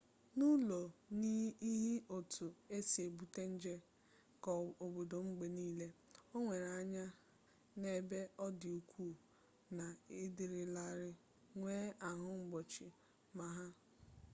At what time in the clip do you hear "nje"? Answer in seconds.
3.53-3.73